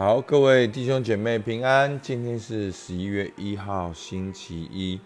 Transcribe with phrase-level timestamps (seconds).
[0.00, 2.00] 好，各位弟兄姐妹平安。
[2.00, 4.98] 今天是十一月一号，星期一。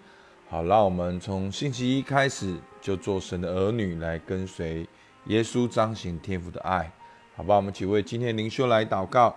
[0.48, 4.86] 好，让我们从星期一开始就做神的儿女，来跟随
[5.26, 6.88] 耶稣，彰显天父的爱。
[7.34, 9.34] 好吧，我们几位今天灵修来祷告。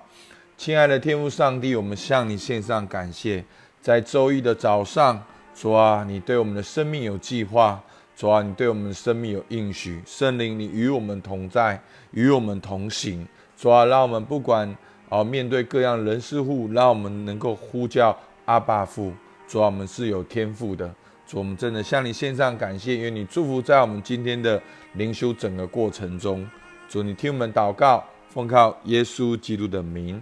[0.56, 3.44] 亲爱的天父上帝，我们向你献上感谢。
[3.82, 5.24] 在周一的早上，
[5.56, 7.84] 主啊，你对我们的生命有计划，
[8.16, 10.04] 主啊，你对我们的生命有应许。
[10.06, 11.82] 圣灵，你与我们同在，
[12.12, 13.28] 与我们同行。
[13.58, 14.78] 主啊，让我们不管。
[15.10, 19.14] 哦，面对各样人事物，让我们能够呼叫阿爸父。
[19.48, 20.94] 主，我们是有天赋的。
[21.26, 24.62] 主，我们真的向你献上感谢，愿你祝福在我们今天的
[24.94, 26.46] 灵修整个过程中。
[26.90, 30.22] 主，你听我们祷告，奉靠耶稣基督的名，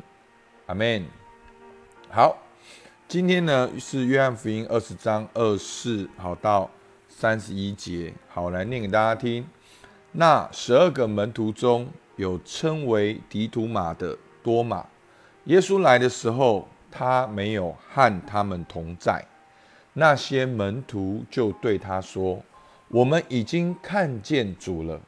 [0.67, 1.03] 阿门。
[2.09, 2.37] 好，
[3.07, 6.69] 今天呢是约翰福音二十章二四好到
[7.09, 9.43] 三十一节，好来念给大家听。
[10.11, 14.15] 那十二个门徒中有称为迪图马的。
[14.45, 14.85] 多马，
[15.45, 19.25] 耶稣来的时候，他没有和他们同在。
[19.93, 22.39] 那些门徒就对他说
[22.89, 25.01] ：“我们已经看见主了。”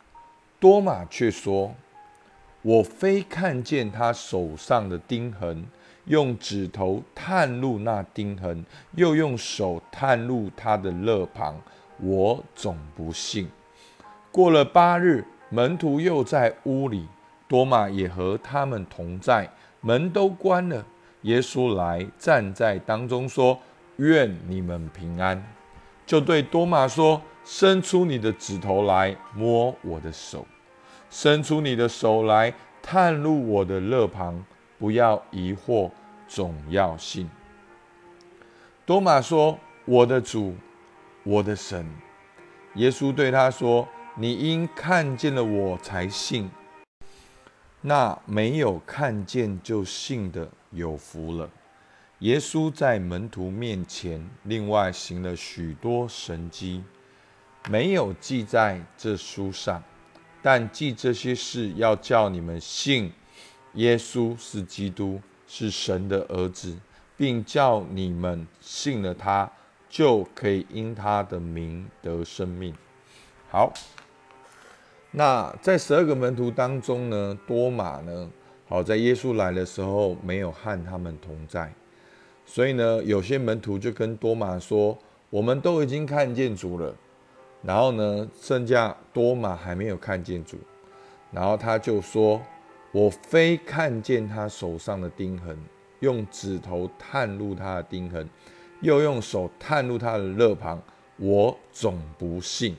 [0.59, 1.75] 多马却说
[2.63, 5.67] ：“我非看见他手上的钉痕，
[6.05, 11.61] 用指头探入那钉痕，又用手探入他的肋旁，
[11.99, 13.47] 我总不信。”
[14.33, 17.05] 过了八日，门徒又在屋里。
[17.47, 19.49] 多马也和他们同在，
[19.81, 20.85] 门都关了。
[21.21, 23.59] 耶稣来站在当中，说
[23.97, 25.43] ：“愿你们平安。”
[26.05, 30.45] 就对多马说：“伸出你的指头来摸我的手，
[31.09, 34.45] 伸出你的手来探入我的肋旁，
[34.77, 35.89] 不要疑惑，
[36.27, 37.29] 总要信。”
[38.85, 40.55] 多马说：“我的主，
[41.23, 41.85] 我的神。”
[42.75, 46.49] 耶稣对他说：“你因看见了我才信。”
[47.87, 51.49] 那没有看见就信的有福了。
[52.19, 56.83] 耶稣在门徒面前另外行了许多神迹，
[57.69, 59.81] 没有记在这书上，
[60.41, 63.09] 但记这些事要叫你们信
[63.75, 66.77] 耶稣是基督，是神的儿子，
[67.15, 69.49] 并叫你们信了他，
[69.87, 72.75] 就可以因他的名得生命。
[73.49, 73.71] 好。
[75.17, 78.29] 那在十二个门徒当中呢，多马呢，
[78.67, 81.73] 好在耶稣来的时候没有和他们同在，
[82.45, 84.95] 所以呢，有些门徒就跟多马说
[85.31, 86.95] ：“我们都已经看见主了。”
[87.65, 90.55] 然后呢，剩下多马还没有看见主，
[91.31, 92.39] 然后他就说
[92.93, 95.57] ：“我非看见他手上的钉痕，
[96.01, 98.29] 用指头探入他的钉痕，
[98.81, 100.79] 又用手探入他的肋旁，
[101.17, 102.77] 我总不信。”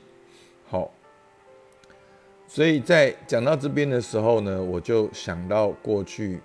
[2.51, 6.41] 所以在讲到这边的时候呢，我就想到过去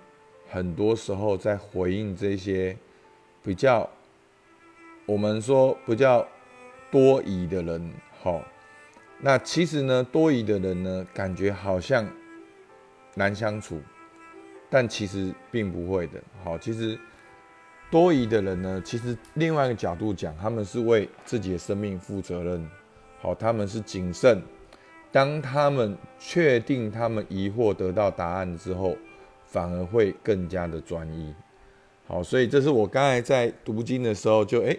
[0.50, 2.76] 很多时候在回应这些
[3.42, 3.88] 比较
[5.06, 6.28] 我们说比较
[6.90, 7.90] 多疑的人，
[8.22, 8.42] 好，
[9.18, 12.06] 那其实呢多疑的人呢，感觉好像
[13.14, 13.80] 难相处，
[14.68, 16.98] 但其实并不会的，好，其实
[17.90, 22.70] 多疑的人呢，其实另外一个角度讲，他们是为自己的生命负责任，
[23.22, 24.42] 好，他们是谨慎。
[25.14, 28.96] 当他们确定他们疑惑得到答案之后，
[29.46, 31.32] 反而会更加的专一。
[32.04, 34.76] 好，所以这是我刚才在读经的时候就诶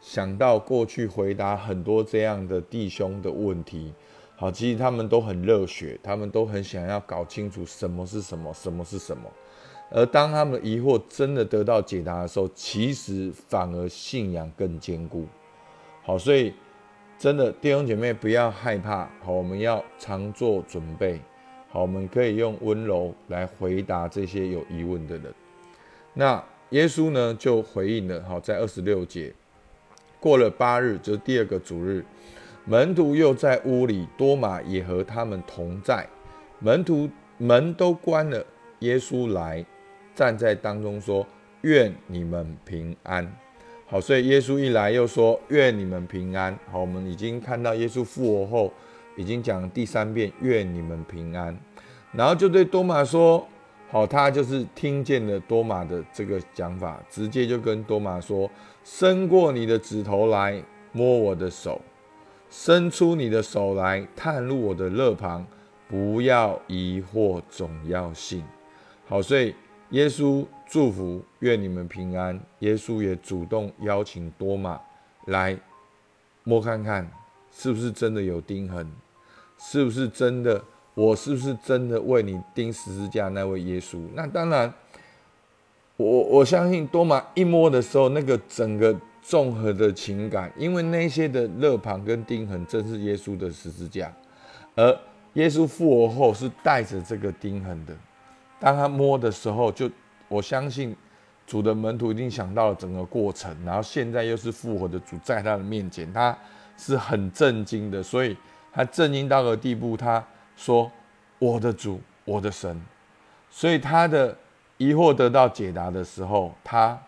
[0.00, 3.92] 想到过去回答很多这样的弟兄的问题。
[4.36, 9.28] 好，其实他们都很热血，他们都很想要搞清楚什么是什么，什么是什么。
[9.90, 15.26] 而当他们疑惑真的得到解答的时候，其实反而信仰更坚固。
[16.04, 16.54] 好，所以。
[17.18, 21.20] 真的弟兄姐妹不要害怕，好，我们要常做准备，
[21.70, 25.32] 好，我们可以用温柔来回答这些有疑问的人。
[26.12, 29.32] 那耶稣呢就回应了，好，在二十六节，
[30.20, 32.04] 过了八日，就是第二个主日，
[32.64, 36.06] 门徒又在屋里，多马也和他们同在，
[36.58, 37.08] 门徒
[37.38, 38.44] 门都关了，
[38.80, 39.64] 耶稣来
[40.14, 41.26] 站在当中说
[41.62, 43.30] ：“愿你们平安。”
[43.94, 48.72] 好，所以耶稣一来又说：“愿你们平安。”好，我们已经看到耶稣复活后，
[49.16, 51.56] 已经讲第三遍：“愿你们平安。”
[52.10, 53.46] 然后就对多马说
[53.88, 58.50] ：“好，他就是听见了多马的这个讲法，直接就跟多马说
[58.82, 61.80] ：‘伸过你的指头来摸我的手，
[62.50, 65.46] 伸出你的手来探入我的肋旁，
[65.86, 68.42] 不要疑惑，总要信。’
[69.06, 69.54] 好，所以。
[69.90, 70.44] 耶稣
[70.74, 72.36] 祝福，愿你们平安。
[72.58, 74.80] 耶稣也主动邀请多马
[75.26, 75.56] 来
[76.42, 77.08] 摸看看，
[77.52, 78.90] 是不是真的有钉痕？
[79.56, 80.60] 是不是真的？
[80.94, 84.00] 我是不是真的为你钉十字架那位耶稣？
[84.14, 84.74] 那当然，
[85.96, 88.92] 我我相信多玛一摸的时候，那个整个
[89.22, 94.12] 综合的情感，因为那些的肋旁跟钉痕正是耶稣的十字架，
[94.74, 94.98] 而
[95.34, 97.94] 耶稣复活后是带着这个钉痕的。
[98.58, 99.88] 当他摸的时候，就
[100.28, 100.94] 我相信
[101.46, 106.36] 主的门徒一定想到了整个过程，然后现在又是复活的主在他的面前，他
[106.76, 108.36] 是很震惊的，所以
[108.72, 110.24] 他震惊到个地步，他
[110.56, 110.90] 说
[111.38, 112.80] ：“我的主，我的神。”
[113.50, 114.36] 所以他的。
[114.76, 117.00] 疑惑得到解答的时候，他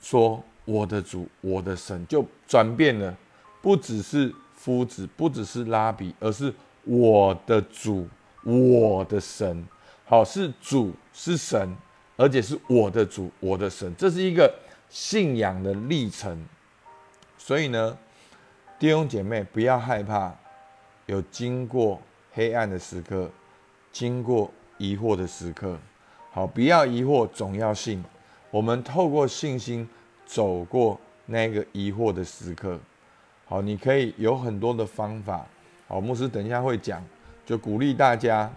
[0.00, 3.14] 说：“我的主，我的神，就转变了，
[3.60, 6.52] 不只是夫子，不只是拉比，而是
[6.84, 8.08] 我的主，
[8.42, 9.62] 我的神。
[10.06, 11.76] 好，是主，是神，
[12.18, 13.94] 而且是我的主，我的神。
[13.96, 14.52] 这是一个
[14.90, 16.44] 信仰的历程。
[17.38, 17.96] 所以呢，
[18.76, 20.34] 弟兄姐妹，不要害怕
[21.06, 23.30] 有经过黑暗的时刻，
[23.92, 25.78] 经过疑惑的时刻。”
[26.32, 28.04] 好，不要疑惑，总要信。
[28.50, 29.88] 我们透过信心
[30.26, 32.78] 走过那个疑惑的时刻。
[33.46, 35.46] 好，你可以有很多的方法。
[35.86, 37.00] 好，牧师等一下会讲，
[37.46, 38.52] 就鼓励大家。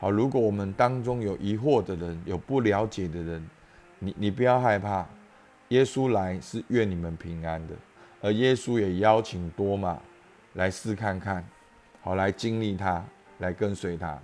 [0.00, 3.46] 好，如果我们当中有疑惑的人，有不了解的人，
[3.98, 5.06] 你你不要害怕。
[5.68, 7.74] 耶稣来是愿你们平安的，
[8.20, 10.00] 而耶稣也邀请多马
[10.54, 11.44] 来试看看，
[12.02, 13.04] 好，来经历他，
[13.38, 14.18] 来跟随他。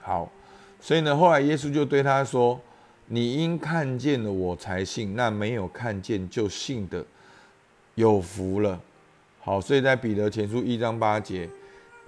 [0.00, 0.32] 好。
[0.78, 2.60] 所以呢，后来耶稣就对他说
[3.08, 7.04] ：“你因看见了我才信，那没有看见就信的，
[7.94, 8.78] 有福了。”
[9.40, 11.48] 好，所以在彼得前书一章八节，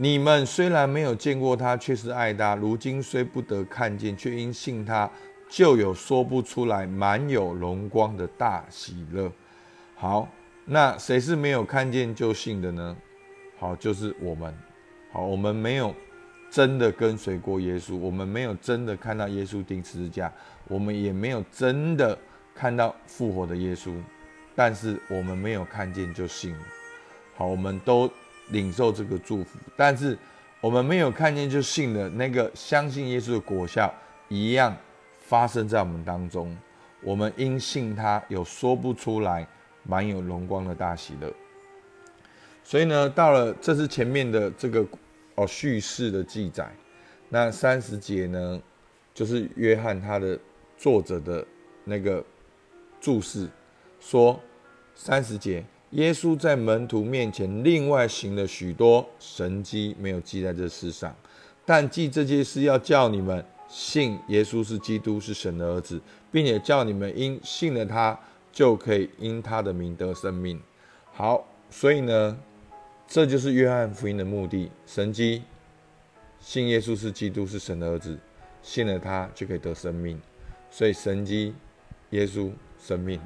[0.01, 5.11] 你们虽然没有见过他，却是爱他；如今虽不得看见，却因信他，
[5.49, 9.29] 就有说不出来满有荣光的大喜乐。
[9.97, 10.29] 好，
[10.65, 12.97] 那谁是没有看见就信的呢？
[13.59, 14.55] 好，就是我们。
[15.13, 15.95] 好，我们没有。
[16.51, 20.33] 真的跟随过耶稣，我们没有真的看到耶稣钉十字架，
[20.67, 22.19] 我们也没有真的
[22.55, 23.93] 看到复活的耶稣，
[24.57, 26.65] 但是我们没有看见就信了。
[27.37, 28.11] 好，我们都
[28.51, 30.17] 领受这个祝福，但是
[30.61, 33.93] 我们没有看见就信了，那个相信耶稣的果效
[34.29, 34.77] 一样
[35.21, 36.57] 发生在我们当中。
[37.03, 39.47] 我们因信他，有说不出来
[39.83, 41.33] 满有荣光的大喜乐。
[42.65, 44.87] 所以呢，到了这是前面的这个。
[45.41, 46.69] 哦，叙事的记载，
[47.29, 48.61] 那三十节呢，
[49.15, 50.37] 就是约翰他的
[50.77, 51.47] 作者的
[51.85, 52.25] 那个
[53.01, 53.49] 注释，
[54.01, 54.41] 说
[54.97, 61.15] 三十节，耶稣在门徒面前另外行了许多神迹，没有记在这世上，
[61.65, 66.01] 但记这件事要叫你们信耶稣是基督，是神的儿子，
[66.31, 68.19] 并且叫你们因信了他，
[68.53, 70.61] 就可以因他的名得生命。
[71.13, 72.39] 好，所以呢。
[73.11, 75.43] 这就是约翰福音的目的，神机
[76.41, 78.19] 信耶稣是基督，是神的儿子，
[78.63, 80.21] 信了他就可以得生命。
[80.71, 81.55] 所以神机
[82.11, 83.19] 耶稣生命，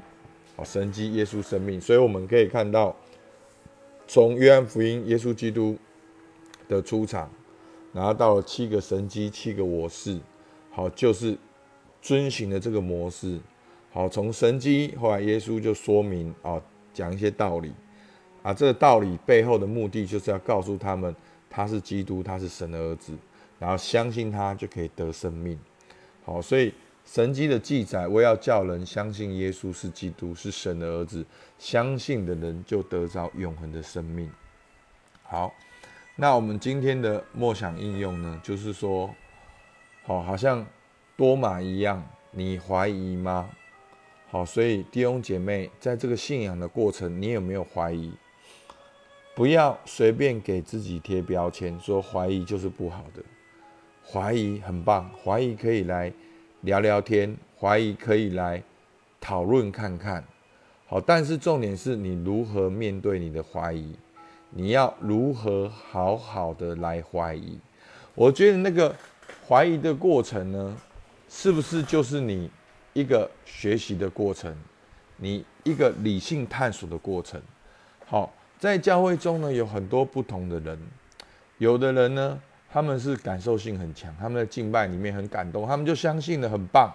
[0.55, 1.79] 好，神机耶稣生命。
[1.79, 2.95] 所以我们可以看到，
[4.07, 5.77] 从约翰福音耶稣基督
[6.67, 7.29] 的出场，
[7.91, 10.19] 然后到了七个神机，七个我是，
[10.71, 11.37] 好，就是
[12.01, 13.39] 遵循了这个模式。
[13.91, 16.61] 好，从神机后来耶稣就说明啊，
[16.93, 17.71] 讲一些道理。
[18.41, 21.15] 啊，这个道理背后的目的就是要告诉他们，
[21.49, 23.13] 他是基督，他是神的儿子，
[23.57, 25.57] 然后相信他就可以得生命。
[26.25, 26.73] 好，所以
[27.05, 31.25] 神迹的记载，我要叫人相信耶稣是基督，是神的儿子，
[31.59, 34.29] 相信的人就得着永恒的生命。
[35.21, 35.53] 好，
[36.15, 39.13] 那我们今天的默想应用呢，就是说，
[40.03, 40.65] 好，好像
[41.15, 43.49] 多马一样，你怀疑吗？
[44.29, 48.11] 好，所以弟兄姐妹，在这个信仰的过程，你有没有怀疑？
[49.35, 53.23] 不要随便给自己贴标签，说怀疑就是不好的。
[54.05, 56.11] 怀疑很棒，怀疑可以来
[56.63, 58.61] 聊聊天，怀疑可以来
[59.21, 60.21] 讨论看看。
[60.85, 63.95] 好，但是重点是你如何面对你的怀疑，
[64.49, 67.57] 你要如何好好的来怀疑。
[68.15, 68.93] 我觉得那个
[69.47, 70.77] 怀疑的过程呢，
[71.29, 72.49] 是不是就是你
[72.93, 74.55] 一个学习的过程，
[75.17, 77.41] 你一个理性探索的过程？
[78.05, 78.33] 好。
[78.59, 80.79] 在教会中呢，有很多不同的人。
[81.57, 82.39] 有的人呢，
[82.73, 86.91] 他们是感受性很强，他们的敬拜里面很感动，他们就相信的很棒。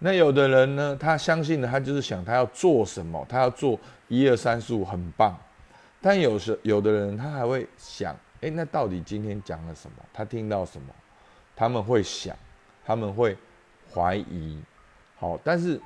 [0.00, 3.78] 那有的人呢，他相信的，他就是想他要做什么，他要做
[4.08, 5.38] 一二三四五，很棒。
[6.00, 9.98] 但有时有的人，他还会想，哎，那到底今天讲了什么？
[10.12, 10.88] 他听到什么？
[11.54, 12.36] 他们会想，
[12.84, 13.38] 他们会
[13.94, 14.60] 怀疑。
[15.16, 15.80] 好，但是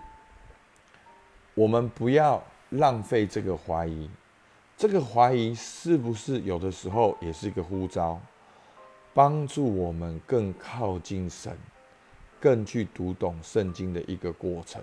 [1.52, 4.08] 我们不要浪费这个怀疑。
[4.74, 8.18] 这个怀疑是不是有的时候也是一个呼召，
[9.18, 11.52] 帮助我们更靠近神，
[12.38, 14.80] 更去读懂圣经的一个过程？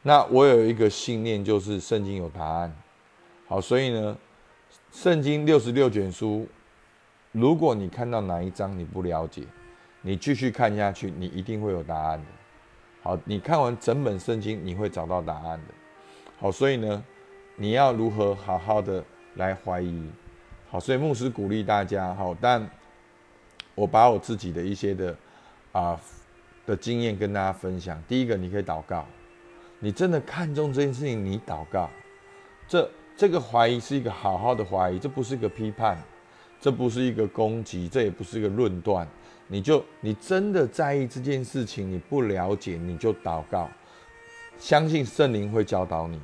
[0.00, 2.74] 那我有一个信念，就是圣经有答案。
[3.46, 4.16] 好，所以呢，
[4.90, 6.48] 圣经六十六卷书，
[7.32, 9.42] 如果你看到哪一章你不了解，
[10.00, 12.26] 你继续看下去，你一定会有答案的。
[13.02, 15.74] 好，你看完整本圣经，你会找到答案的。
[16.38, 17.04] 好，所以呢，
[17.56, 20.02] 你要如何好好的来怀疑？
[20.70, 22.14] 好，所以牧师鼓励大家。
[22.14, 22.66] 好，但
[23.74, 25.16] 我把我自己的一些的
[25.72, 26.00] 啊
[26.66, 28.02] 的经验跟大家分享。
[28.06, 29.06] 第一个，你可以祷告。
[29.78, 31.88] 你真的看重这件事情，你祷告。
[32.68, 35.98] 这这个怀疑是一个好好的怀疑，这不是一个批判，
[36.60, 39.08] 这不是一个攻击，这也不是一个论断。
[39.48, 43.68] 你就你真的在意这件事情，你不了解，你就祷告，
[44.58, 46.20] 相信圣灵会教导你，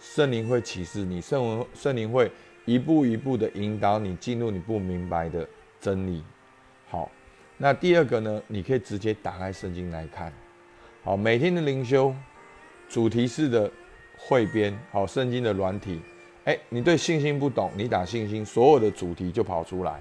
[0.00, 2.30] 圣灵会启示你，圣文圣灵会
[2.66, 5.48] 一步一步的引导你进入你不明白的
[5.80, 6.22] 真理。
[6.88, 7.10] 好，
[7.56, 8.42] 那第二个呢？
[8.46, 10.32] 你可以直接打开圣经来看。
[11.04, 12.14] 好，每天的灵修。
[12.88, 13.70] 主题式的
[14.16, 16.00] 汇编，好，圣经的软体，
[16.44, 20.00] 哎，你对信心不懂，你打信心，所有的主题就跑出来，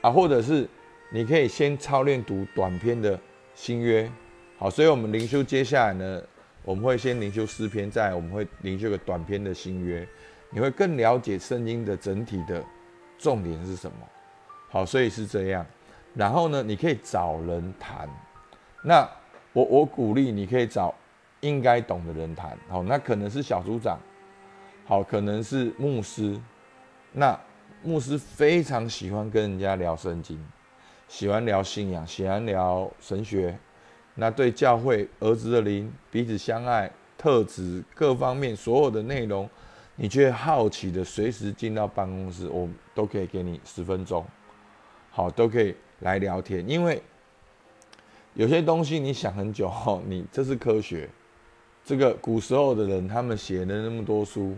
[0.00, 0.66] 啊，或者是
[1.10, 3.20] 你可以先操练读短篇的
[3.54, 4.10] 新约，
[4.56, 6.22] 好，所以我们灵修接下来呢，
[6.64, 10.08] 我们会先灵修诗篇，再我们会灵修个短篇的新约，
[10.48, 12.64] 你会更了解圣经的整体的
[13.18, 13.96] 重点是什么，
[14.70, 15.66] 好，所以是这样，
[16.14, 18.08] 然后呢，你可以找人谈，
[18.82, 19.08] 那
[19.52, 20.94] 我我鼓励你可以找。
[21.42, 23.98] 应该懂的人谈，好，那可能是小组长，
[24.84, 26.38] 好，可能是牧师，
[27.12, 27.40] 那
[27.82, 30.38] 牧师非常喜欢跟人家聊圣经，
[31.08, 33.58] 喜欢聊信仰，喜欢聊神学，
[34.16, 39.48] 那对教会儿子的灵彼此相爱特质各方面所有的内容，
[39.96, 44.22] 你却好奇的随时进到办公室，我都可以给你十分钟，
[45.10, 47.02] 好，都可以来聊天，因为
[48.34, 49.70] 有些东西你想很久，
[50.06, 51.08] 你这是科学。
[51.82, 54.54] 这个古时候的人，他们写了那么多书，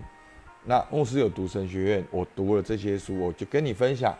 [0.65, 4.15] 那牧师有读神学院，我读了这些书，我就跟你分享，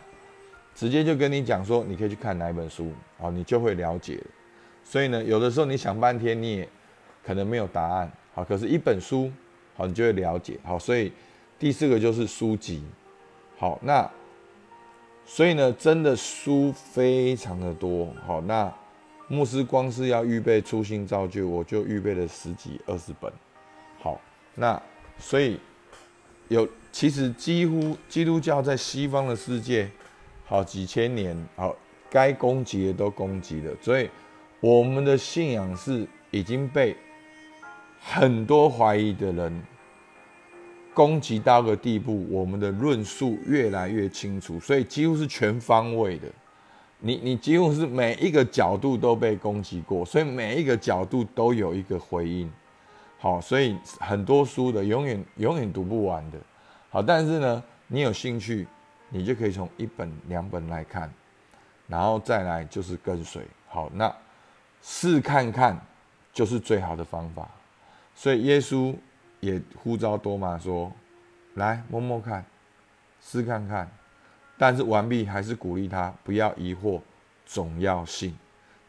[0.73, 4.19] 直接就跟你讲说，你可以去看哪一本书，好，你就会了解。
[4.83, 6.69] 所以呢，有的时候你想半天，你也
[7.23, 9.31] 可能没有答案，好，可是一本书，
[9.75, 11.11] 好，你就会了解，好，所以
[11.59, 12.83] 第四个就是书籍，
[13.57, 14.09] 好，那
[15.25, 18.73] 所以呢，真的书非常的多，好，那。
[19.29, 23.31] 牧师光是要预备初心造就，我就预备了十几二十本。
[23.99, 24.19] 好，
[24.53, 24.79] 那
[25.17, 25.57] 所以
[26.49, 29.89] 有其实几乎基督教在西方的世界，
[30.45, 31.73] 好几千年，好
[32.11, 33.73] 该攻击的都攻击了。
[33.81, 34.07] 所以
[34.59, 36.95] 我们的信仰是已经被
[38.01, 39.63] 很多怀疑的人
[40.93, 46.27] 攻击到个地步，我们的论述越来越清楚，所以几乎是全方位的。
[46.99, 52.49] 你你几乎是每一个角度都被攻击过，所以每一个角度都有一个回应。
[53.19, 56.37] 好，所以很多书的永远永远读不完的。
[56.89, 58.67] 好，但是呢，你有兴趣，
[59.09, 61.11] 你就可以从一本两本来看，
[61.87, 63.41] 然后再来就是跟随。
[63.67, 64.13] 好，那
[64.81, 65.77] 试看看
[66.31, 67.49] 就是最好的方法。
[68.15, 68.95] 所以耶稣
[69.43, 70.89] 也呼召多马说
[71.55, 72.45] ：“来摸摸看，
[73.21, 73.85] 试看看。”
[74.57, 77.01] 但是完毕还是鼓励他不要疑惑，
[77.45, 78.33] 总要信。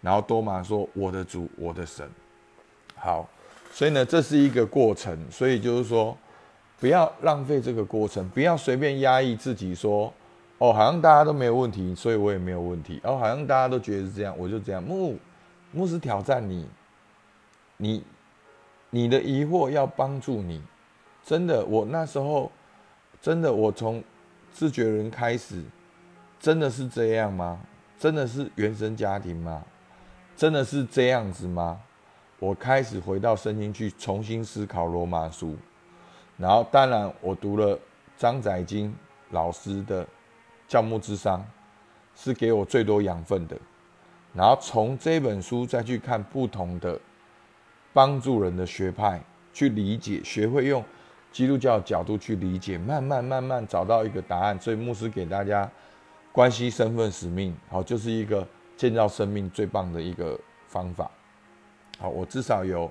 [0.00, 2.08] 然后多马说：“我的主，我的神。”
[2.94, 3.28] 好，
[3.73, 5.18] 所以呢，这是一个过程。
[5.28, 6.16] 所以就是说，
[6.78, 10.12] 不要浪费这个过程，不要随便压抑自己，说
[10.58, 14.80] ：“哦，好像大家都没有问题，所以我也没有问题。”哦，好像大家都觉得是这样，我就这样。
[14.80, 15.18] 牧
[15.73, 16.68] 牧师挑战你，
[17.78, 18.04] 你
[18.94, 20.62] 你的疑惑要帮助你。
[21.24, 22.52] 真的，我那时候
[23.20, 24.02] 真的，我从。
[24.56, 25.64] 自觉人开始，
[26.38, 27.60] 真的是这样吗？
[27.98, 29.64] 真的是原生家庭吗？
[30.36, 31.80] 真的是这样子吗？
[32.38, 35.56] 我开始回到圣经去重新思考罗马书，
[36.36, 37.76] 然后当然我读了
[38.16, 38.94] 张载金
[39.30, 40.06] 老师的
[40.68, 41.44] 教牧之商，
[42.14, 43.56] 是给我最多养分的。
[44.32, 46.96] 然后从这本书再去看不同的
[47.94, 49.24] 帮助人的学派，
[49.54, 50.84] 去理解，学会用。
[51.32, 54.56] 基督教角度去理解，慢慢慢慢找到一个答案。
[54.60, 55.68] 所以牧师给大家
[56.30, 58.46] 关系、身份、使命，好，就是一个
[58.76, 61.10] 建造生命最棒的一个方法。
[61.98, 62.88] 好，我至少有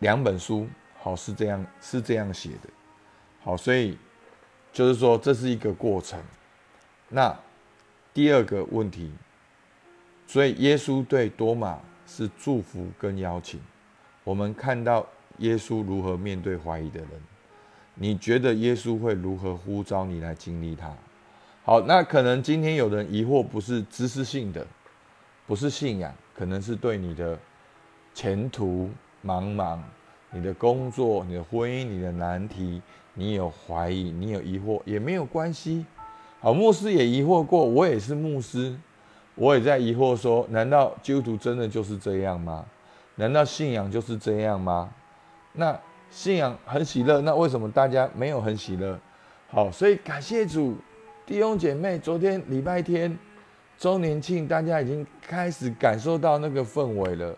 [0.00, 0.68] 两本书，
[1.00, 2.68] 好是这样是这样写的。
[3.42, 3.96] 好，所以
[4.70, 6.20] 就是说这是一个过程。
[7.08, 7.34] 那
[8.12, 9.10] 第二个问题，
[10.26, 13.58] 所以耶稣对多马是祝福跟邀请。
[14.24, 15.06] 我们看到
[15.38, 17.10] 耶稣如何面对怀疑的人。
[17.94, 20.92] 你觉得耶稣会如何呼召你来经历他？
[21.62, 24.66] 好，那可能今天有人疑惑，不是知识性的，
[25.46, 27.38] 不是信仰，可能是对你的
[28.12, 28.90] 前途
[29.24, 29.78] 茫茫，
[30.32, 32.82] 你的工作、你的婚姻、你的难题，
[33.14, 35.86] 你有怀疑、你有疑惑，也没有关系。
[36.40, 38.76] 好，牧师也疑惑过，我也是牧师，
[39.36, 42.66] 我也在疑惑说：难道基督徒真的就是这样吗？
[43.16, 44.90] 难道信仰就是这样吗？
[45.52, 45.78] 那
[46.10, 48.98] 信仰很喜乐，那为什么大家没有很喜乐？
[49.48, 50.76] 好，所以感谢主，
[51.24, 53.16] 弟兄姐妹，昨天礼拜天
[53.78, 57.36] 周年庆，大家已经开始感受到那个氛围了。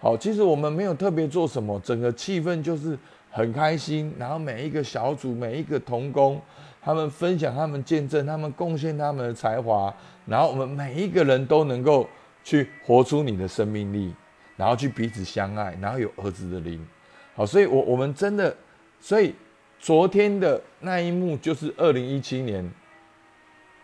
[0.00, 2.98] 好，其实我们没有特别做什么，整个气氛就是
[3.30, 4.14] 很开心。
[4.18, 6.38] 然后每一个小组、每一个同工，
[6.82, 9.94] 他们分享、他们见证、他们贡献他们的才华，
[10.26, 12.06] 然后我们每一个人都能够
[12.42, 14.14] 去活出你的生命力，
[14.56, 16.86] 然后去彼此相爱，然后有儿子的灵。
[17.34, 18.56] 好，所以，我我们真的，
[19.00, 19.34] 所以
[19.78, 22.70] 昨天的那一幕就是二零一七年，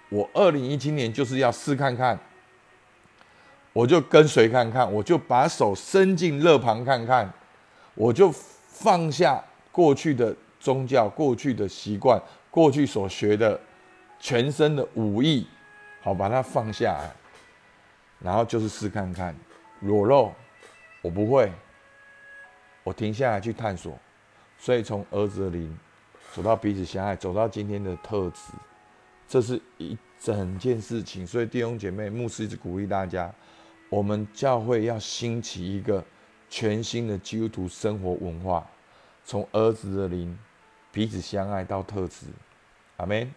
[0.08, 2.18] 我二零一七年就是要试看看。
[3.72, 7.32] 我就跟随看看，我就把手伸进热旁看看，
[7.94, 8.32] 我就
[8.68, 13.58] 放下过去的宗教、过去的习惯、过去所学的
[14.18, 15.46] 全身的武艺，
[16.02, 17.12] 好把它放下来，
[18.18, 19.32] 然后就是试看看，
[19.80, 20.32] 裸露。
[21.02, 21.52] 我不会，
[22.84, 23.98] 我停下来去探索，
[24.58, 25.78] 所以从儿子的灵
[26.32, 28.52] 走到彼此相爱，走到今天的特质，
[29.26, 31.26] 这是一整件事情。
[31.26, 33.32] 所以弟兄姐妹，牧师一直鼓励大家。
[33.88, 36.04] 我们教会要兴起一个
[36.48, 38.64] 全新的基督徒生活文化，
[39.24, 40.38] 从儿子的灵
[40.92, 42.26] 彼此相爱到特质，
[42.98, 43.32] 阿门。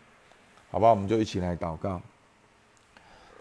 [0.70, 2.02] 好吧，我们就一起来祷告。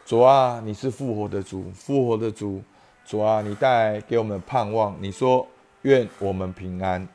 [0.07, 2.62] 主啊，你是复活的主，复活的主，
[3.05, 4.97] 主啊，你带给我们的盼望。
[5.01, 5.47] 你说
[5.83, 7.07] 愿我们平安，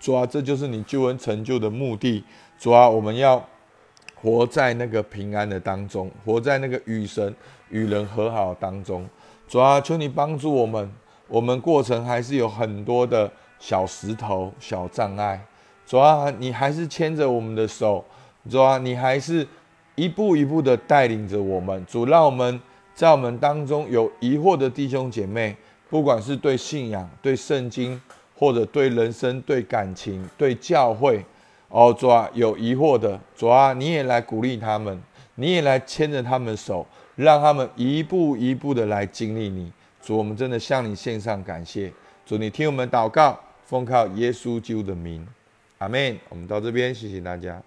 [0.00, 2.24] 主啊，这就是你救恩成就的目的。
[2.58, 3.44] 主啊，我们要
[4.14, 7.34] 活在那个平安的当中，活在那个与神
[7.70, 9.08] 与人和好当中。
[9.46, 10.92] 主啊，求你帮助我们，
[11.28, 15.40] 我们过程还是有很多的小石头、小障碍。
[15.86, 18.04] 主啊，你还是牵着我们的手，
[18.50, 19.46] 主啊，你还是
[19.94, 21.86] 一步一步的带领着我们。
[21.86, 22.60] 主，让我们
[22.98, 25.56] 在我们当中有疑惑的弟兄姐妹，
[25.88, 28.02] 不管是对信仰、对圣经，
[28.34, 31.24] 或者对人生、对感情、对教会，
[31.68, 35.00] 哦，主啊，有疑惑的，主啊，你也来鼓励他们，
[35.36, 36.84] 你也来牵着他们手。
[37.14, 41.92] 让他们一步一步的来经历你，主，我们真的向你献上感谢。
[42.26, 45.24] 主，你听我们祷告，奉靠耶稣基督的名，
[45.78, 46.18] 阿门。
[46.28, 47.62] 我们到这边，谢谢大家。